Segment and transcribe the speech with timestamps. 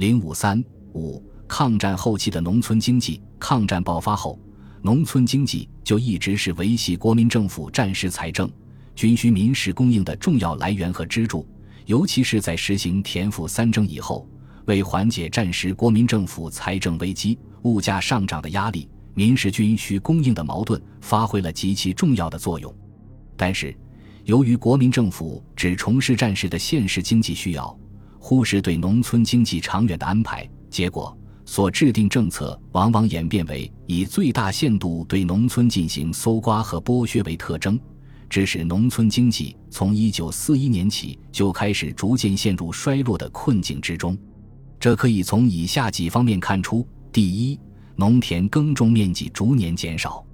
[0.00, 3.20] 零五三五抗战后期的农村经济。
[3.38, 4.40] 抗战爆发后，
[4.80, 8.50] 农村经济就一直是维系国民政府战时财政、
[8.94, 11.46] 军需民事供应的重要来源和支柱。
[11.84, 14.26] 尤其是在实行田赋三征以后，
[14.64, 22.74] 为缓解战时国民政府财政危机、物价上涨的压力，民事军需供应的矛盾发挥了极其重要的作用。
[23.36, 23.76] 但是，
[24.24, 27.78] 由于国民政府只重视战时的现实经济需要，
[28.22, 31.16] 忽视对农村经济长远的安排，结果
[31.46, 37.80] 所制定政策往往演变为以最大限度对农村进行搜刮和剥削为特征。
[38.28, 44.16] 致使农村经济从一九四一年起就开始逐渐陷入衰落的困境之中，
[44.78, 47.58] 这可以从以下几方面看出：第一，
[47.96, 50.24] 农田耕种面积逐年减少。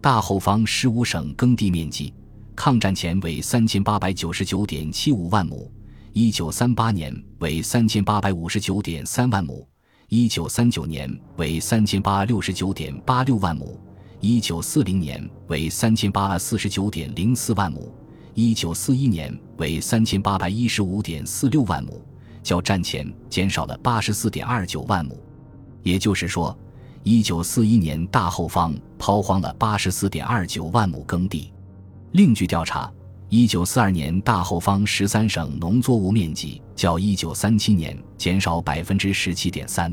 [0.00, 2.12] 大后方十五省耕地面积，
[2.56, 5.70] 抗战前为三千八百九十九点七五万亩，
[6.18, 9.68] 一九三八年为三千八百五十九点三万亩，
[10.08, 13.78] 一九三九年为三千八百六十九点八六万亩。
[14.20, 17.94] 一九四零年为三千八百四十九点零四万亩，
[18.32, 22.02] 一九四一年为三千八百一十五点四六万亩，
[22.42, 25.22] 较战前减少了八十四点二九万亩。
[25.82, 26.58] 也就是说，
[27.02, 31.52] 一九四一年大后方抛荒了八十四点二九万亩耕地。
[32.12, 32.90] 另据调查，
[33.28, 39.92] 一九四二年大后方十三省农作物面积较一九三七年减少百分之十七点三。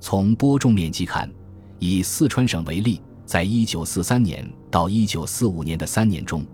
[0.00, 1.30] 从播种面积看，
[1.78, 3.00] 以四川省为例。
[3.24, 6.44] 在一九四三年到一九四五年的三年中，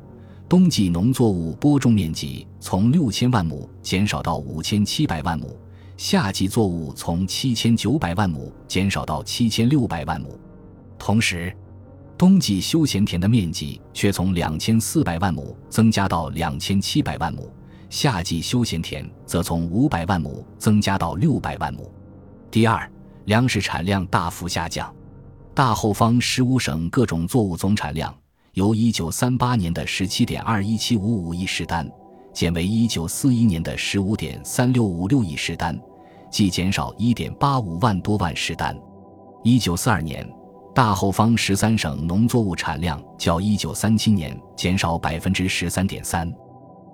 [0.48, 5.54] 冬季农作物播种面积从六千万亩减少到五千七百万亩，
[5.98, 10.38] 夏季作物从七千九百万亩减少到七千六百万亩。
[10.98, 11.54] 同时，
[12.16, 17.52] 冬季休闲田的面积却从两千四百万亩增加到两千七百万亩，
[17.90, 21.92] 夏季休闲田则从五百万亩增加到六百万亩。
[22.50, 22.88] 第二，
[23.24, 24.94] 粮食产量大幅下降。
[25.54, 28.14] 大后方十五省各种作物总产量
[28.52, 31.90] 由一九三八年的十七点二一七五五亿石担
[32.32, 35.78] 减为一九四一年的十五点三六五六亿石担，
[36.30, 38.78] 即减少一点八五万多万石担。
[39.42, 40.26] 一九四二年，
[40.74, 46.32] 大后方十三省农作物产量较一九三七年减少百分之十三点三。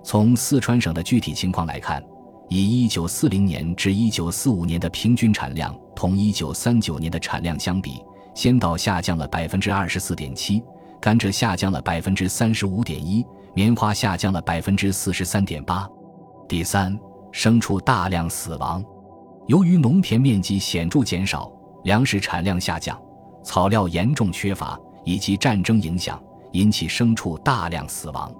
[0.03, 2.03] 从四川省的具体情况来看，
[2.49, 8.03] 以一九四零年至一九四五年的平均产量同一九三九年的产量相比。
[8.35, 10.63] 先稻下降了百分之二十四点七，
[11.01, 15.89] 甘蔗下降了百分之三十五点一，棉花下降了百分之四十三点八。
[16.47, 16.97] 第三，
[17.33, 18.83] 牲畜大量死亡，
[19.47, 21.51] 由于农田面积显著减少，
[21.83, 22.97] 粮食产量下降，
[23.49, 26.21] 草料严重缺乏，以及战争影响，
[26.51, 28.31] 引起牲畜大量死亡。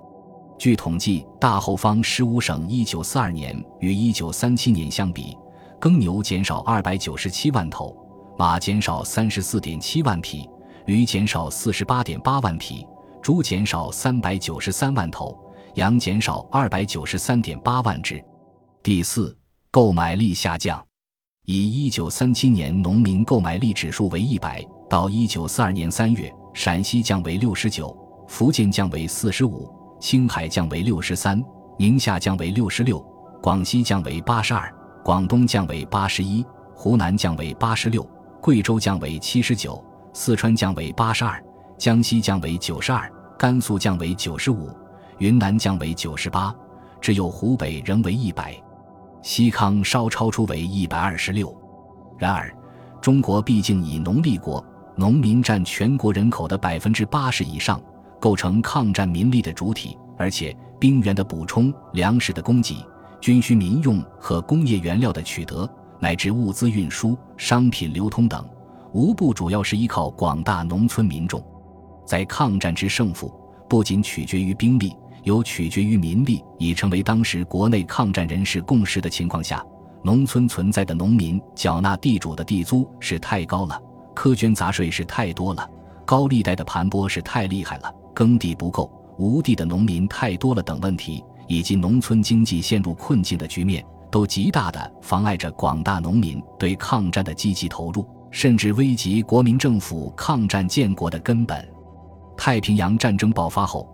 [0.59, 5.35] 据统计，大后方十五省一九四二年与一九三七年相比，
[5.79, 7.97] 耕牛减少二百九十七万头。
[8.37, 10.47] 马减少三十四点七万匹，
[10.85, 12.85] 驴减少四十八点八万匹，
[13.19, 15.35] 猪减少三百九十三万头，
[15.73, 18.23] 羊减少二百九十三点八万只。
[18.83, 19.35] 第四，
[19.71, 20.79] 购买力下降。
[21.45, 27.95] 以一九三七年农民购买力指数为一百，到一九四二年三月，陕西降为六十九，
[28.27, 31.41] 福建降为四十五，青海降为六十三，
[31.77, 32.99] 宁夏降为六十六，
[33.39, 34.73] 广西降为八十二，
[35.03, 38.05] 广东降为八十一，湖南降为八十六。
[38.41, 41.43] 贵州降为七十九，四川降为八十二，
[41.77, 44.69] 江西降为九十二，甘肃降为九十五，
[45.19, 46.55] 云南降为九十八，
[46.99, 48.55] 只有湖北仍为一百，
[49.21, 51.55] 西康稍超出为一百二十六。
[52.17, 52.51] 然而，
[53.01, 54.65] 中国毕竟以农立国，
[54.99, 57.81] 农民占全国人口的百分之八十以上，
[58.19, 62.85] 构成抗战民力的主体，而且兵源的补充、粮食的供给、
[63.21, 65.67] 军需民用和工业原料的取得。
[66.01, 68.45] 乃至物资运输、商品流通等，
[68.91, 71.41] 无不主要是依靠广大农村民众。
[72.05, 73.33] 在抗战之胜负
[73.69, 74.93] 不仅取决于兵力，
[75.23, 79.65] 有取决于民力，已成为当时国内抗战人士共识的情况下，
[80.03, 83.81] 农村存在的农民缴纳地主的地租是太高了，
[84.15, 85.69] 苛捐杂税是太多了，
[86.05, 93.85] 高利贷的盘剥是太厉害了，耕地不够，无地的农民太多了等问题，以及农村经济陷入困境的局面。
[94.11, 101.63] 都极大的妨碍着广大农民对抗战的积极投入，甚至危及国民政府抗战建国的根本。
[102.35, 103.87] 太平洋战争爆发后，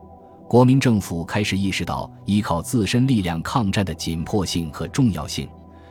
[0.48, 5.50] 国民政府开始意识到依靠自身力量抗战的紧迫性和重要性，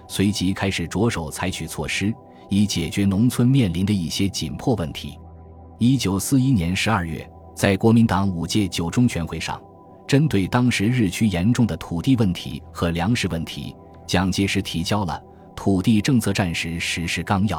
[0.09, 2.11] 随即开始着手采取措施，
[2.49, 5.19] 以解决农村面临的一些紧迫问题。
[5.79, 9.61] 一九四一年十二月，在国民党五届九中全会上，
[10.07, 13.75] 针对当时日趋严重的土地问题和粮食问题。
[14.07, 15.21] 蒋介石提交了
[15.55, 17.59] 《土地政策战时实施纲要》。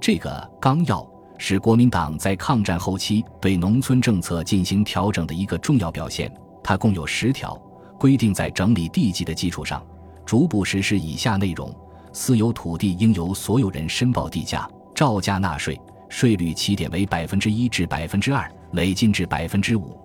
[0.00, 1.06] 这个纲要
[1.36, 6.32] 是国民党在抗战后期对农村政策进行调整的一个重要表现。
[6.62, 7.54] 它共有十条，
[7.98, 9.84] 规定在整理地籍的基础上，
[10.24, 11.74] 逐步实施以下内容：
[12.14, 15.78] 私有土地应由所有人申报地价，照价纳税，
[16.08, 19.98] 税率起点为百分之一至百分之二，累进至百分之五。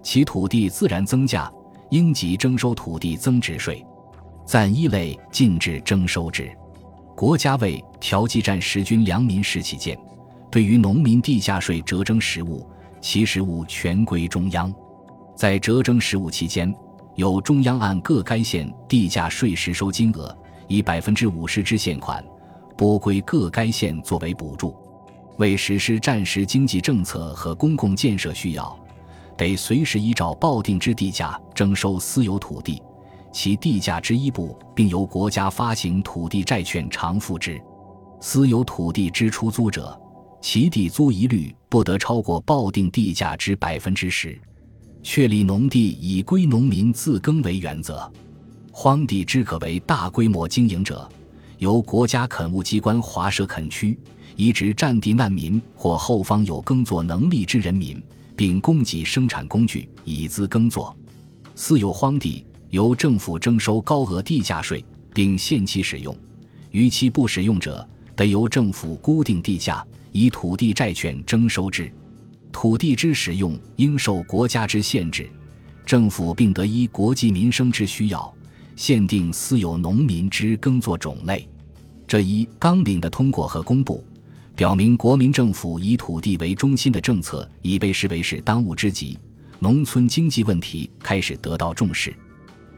[0.00, 1.52] 其土地自然增价，
[1.90, 3.84] 应即征收土地增值税。
[4.46, 6.48] 暂一类禁止征收之。
[7.16, 9.98] 国家为调剂战时军良民士起见，
[10.52, 12.64] 对于农民地价税折征实物，
[13.00, 14.72] 其实物全归中央。
[15.34, 16.72] 在折征实物期间，
[17.16, 20.34] 由中央按各该县地价税实收金额，
[20.68, 22.24] 以百分之五十之现款
[22.76, 24.76] 拨归各该县作为补助。
[25.38, 28.78] 为实施战时经济政策和公共建设需要，
[29.36, 32.82] 得随时依照报定之地价征收私有土地。
[33.30, 37.60] 其地价之一部，并由国家发行土地债券偿付之。
[38.20, 39.96] 私有土地之出租者，
[40.40, 44.36] 其地租一律不得超过报定地价之百分之十。
[45.02, 48.10] 确立农地以归农民自耕为原则。
[48.80, 51.10] 荒地之可为大规模经营者，
[51.58, 53.98] 由国家垦务机关划设垦区，
[54.36, 58.00] 移植占地难民或后方有耕作能力之人民，
[58.36, 60.96] 并供给生产工具以资耕作。
[61.56, 62.46] 私有荒地。
[62.70, 66.14] 由政府征收高额地价税，并限期使用；
[66.70, 67.84] 逾期不使用者，
[68.14, 71.92] 得由政府固定地价，以土地债券征收之。
[72.52, 75.28] 土地之使用应受国家之限制，
[75.84, 78.32] 政府并得依国计民生之需要，
[78.78, 81.48] 限定私有农民之耕作种类。
[82.06, 84.04] 这一纲领的通过和公布，
[84.54, 89.18] 表明国民政府以土地为中心的政策已被视为是当务之急，
[89.58, 92.14] 农村经济问题开始得到重视。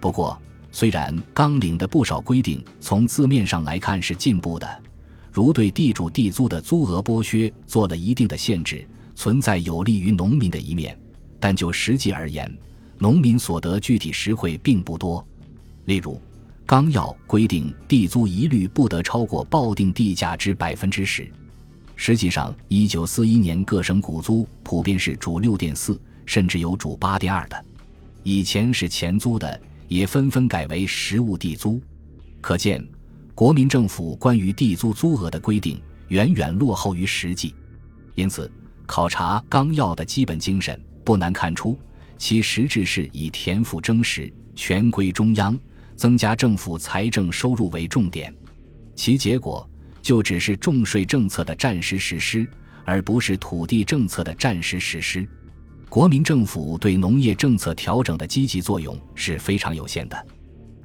[0.01, 0.41] 不过，
[0.73, 4.83] 虽然纲领的不少规定从字面上来看是进步的，
[5.31, 10.99] 如对地主地租的租额剥削做了一定的限制，存在有利于农民的一面，
[11.39, 12.51] 但就实际而言，
[12.97, 15.23] 农民所得具体实惠并不多。
[15.91, 16.23] 例如，
[16.65, 21.29] 纲要规定地租一律不得超过报定地价之百分之十，
[21.97, 27.65] 实际上，一九四一年各省谷租普遍是主六点四，甚至有主八点二的，
[28.23, 29.61] 以前是钱租的。
[29.89, 31.81] 也纷纷改为实物地租，
[32.41, 32.81] 可见
[33.35, 37.53] 国民政府关于地租租额的规定远远落后于实际。
[38.15, 38.49] 因此，
[38.87, 41.77] 考察纲要的基本精神，不难看出
[42.17, 45.59] 其实质是以田赋征实、权归中央、
[46.01, 48.35] 增加政府财政收入为重点，
[48.97, 49.69] 其结果
[50.01, 52.49] 就只是重税政策的暂时实施，
[52.87, 55.29] 而不是土地政策的暂时实施。
[55.91, 60.27] 国民政府对农业政策调整的积极作用是非常有限的。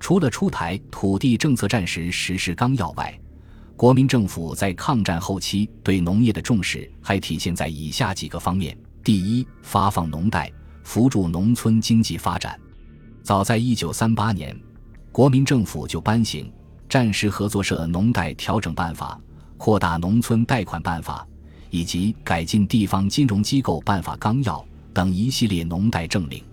[0.02, 3.18] 除了出台土地政策战时实施纲要外，
[3.78, 10.52] 国民政府在抗战后期对农业的重视还体现在以下几个方面：第一，发放农贷，
[10.84, 12.60] 扶助农村经济发展。
[13.24, 14.60] 早在1938年，
[15.16, 16.44] 国民政府就颁行
[16.90, 19.18] 《战时合作社农贷调整办法》、
[19.58, 21.26] 《扩大农村贷款办法》
[21.70, 24.60] 以及《改进地方金融机构办法纲要》。
[24.94, 26.44] 等一系列农贷政令。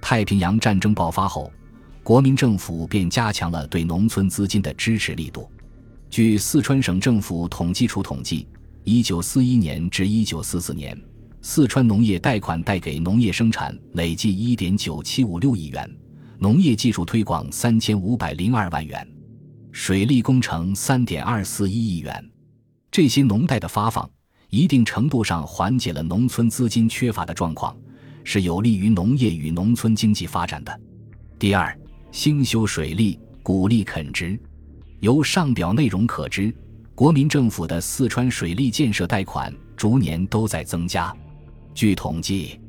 [0.00, 1.50] 太平洋战争爆发后，
[2.04, 5.50] 国民政府便加强了对农村资金的支持力度。
[6.08, 8.46] 据四川省政府统计处统计，
[8.84, 10.96] 一九四一年至一九四四年，
[11.42, 15.90] 四川农业贷款贷给农业生产累计一点九七五六亿元，
[16.38, 19.06] 农业技术推广三千五百零二万元，
[19.72, 22.30] 水利工程三点二四一亿元。
[22.90, 24.08] 这些农贷的发放。
[24.48, 27.76] 一定程度上缓解了农村资金缺乏的状况，
[28.22, 30.80] 是有利于农业与农村经济发展的。
[31.36, 31.76] 第二，
[32.12, 34.38] 兴修水利，鼓励垦殖。
[35.00, 36.54] 由上表内容可知，
[36.94, 41.14] 国民政府的四川水利建设贷款逐年都在增加。
[41.74, 42.60] 据统计，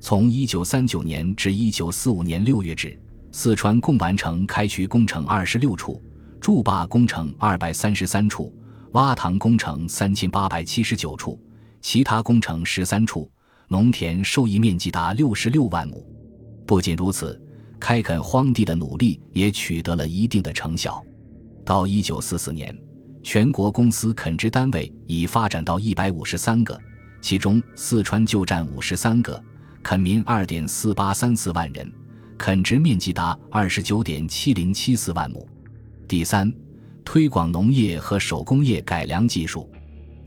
[0.00, 2.98] 从1939年至1945年6月止，
[3.32, 6.02] 四川共完成开渠工程26处，
[6.40, 8.52] 筑坝工程233处。
[8.92, 11.38] 挖塘工程三千八百七十九处，
[11.82, 13.30] 其他工程十三处，
[13.68, 16.02] 农田受益面积达六十六万亩。
[16.64, 17.38] 不仅如此，
[17.78, 21.04] 开垦荒地的努力也取得了一定的成效。
[21.62, 22.74] 到一九四四年，
[23.22, 26.80] 全国公司垦殖单位已发展到一百五十三个，
[27.20, 29.38] 其中四川就占五十三个，
[29.82, 31.92] 垦民二点四八三四万人，
[32.36, 35.46] 垦殖面积达二十九点七零七四万亩。
[36.06, 36.52] 第三。
[37.08, 39.70] 推广农业和手工业改良技术，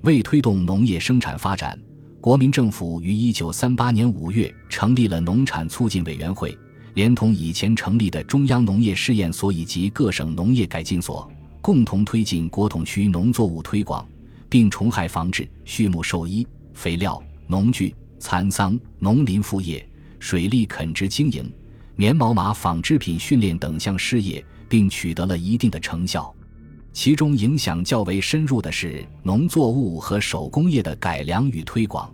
[0.03, 1.77] 为推动农业生产发展，
[2.21, 6.57] 国民政府于一九三八年五月成立了农产促进委员会，
[6.93, 11.29] 连同以前成立的中央农业试验所以及各省农业改进所、
[11.61, 14.07] 共同推进国统区农作物推广，
[14.47, 19.85] 并虫害防治、畜牧兽医、肥料、农具、蚕桑、农林副业、
[20.17, 21.51] 水利垦殖经营、
[21.99, 26.33] 棉毛马纺织品训练等项事业，并取得了一定的成效。
[26.93, 32.09] 其中影响较为深入的是农作物和手工业的改良与推广。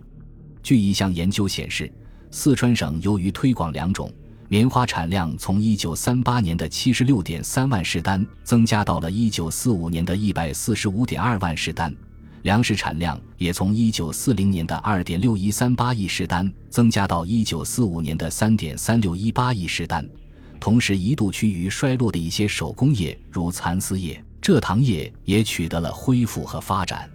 [0.60, 1.88] 据一项研究显示，
[2.32, 4.12] 四川省由于推广两种。
[4.48, 11.94] 棉花产量从1938年的76.3万石单增加到了1945年的145.2万石单，
[12.46, 20.08] 粮食产量也从1940年的2.6138亿石单增加到1945年的3.3618亿石单。
[20.60, 27.10] 同时，一度趋于衰落的一些手工业，如蚕丝业、蔗糖业，也取得了恢复和发展。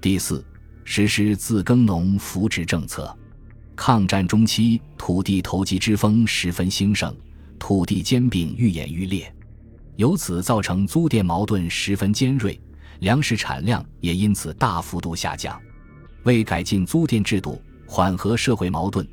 [0.00, 0.42] 第四，
[0.84, 3.14] 实施自耕农扶植政策。
[3.76, 7.14] 抗战中期，土地投机之风十分兴盛，
[7.58, 9.30] 土地兼并愈演愈烈，
[9.96, 12.58] 由此造成租佃矛盾十分尖锐，
[13.02, 15.60] 粮食产量也因此大幅度下降。
[16.22, 19.04] 为改进租佃制度，缓和社会矛盾，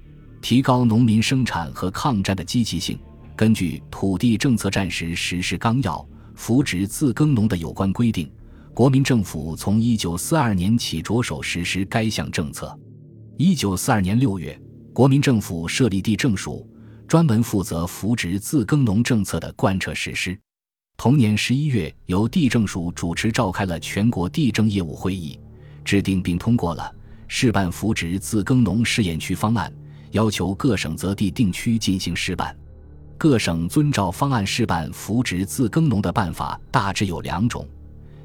[0.41, 3.00] 提高农民生产和抗战的积极性，
[3.36, 5.96] 根据《土地政策战时实施纲要》
[6.36, 8.31] 扶植自耕农的有关规定，
[8.75, 12.79] 国民政府从一九四二年起着手实施该项政策。
[13.38, 14.55] 一九四二年六月，
[14.93, 16.63] 国民政府设立地政署，
[17.08, 20.39] 专门负责扶植自耕农政策的贯彻实施。
[21.00, 25.39] 同年十一月，由地政署主持召开了全国地政业务会议，
[25.86, 26.94] 制定并通过了
[27.29, 29.74] 试办扶植自耕农试验区方案，
[30.12, 32.53] 要求各省择地定区进行试办。
[33.18, 37.65] 各省遵照方案试办扶植自耕农的办法大致有两种。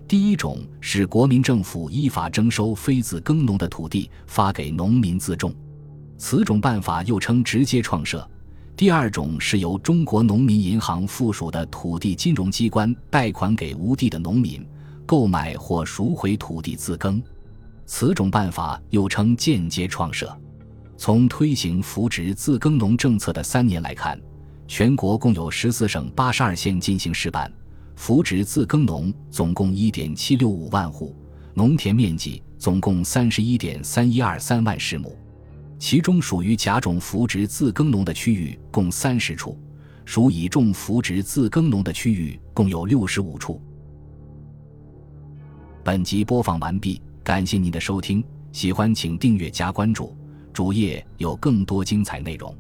[0.09, 5.54] 第一种是国民政府依法征收非自耕农的土地，发给农民自种，
[6.19, 8.28] 此种办法又称直接创设。
[8.76, 14.66] 第二种是由中国农民银行附属的土地金融机关贷款给无地的农民，
[15.07, 17.23] 购买或赎回土地自耕，
[17.87, 20.37] 此种办法又称间接创设。
[20.97, 24.21] 从推行扶植自耕农政策的三年来看，
[24.66, 27.50] 全国共有十四省八十二县进行试办。
[27.95, 31.14] 扶植自耕农总共一点七六五万户，
[31.54, 35.16] 农田面积总共三十一点三一二三万石亩，
[35.84, 39.60] 其中属于甲种扶植自耕农的区域共三十处，
[40.06, 43.60] 属乙种扶植自耕农的区域共有六十五处。
[45.84, 50.16] 本集播放完毕，感谢您的收听，喜欢请订阅加关注，
[50.54, 52.56] 主页有更多精彩内容。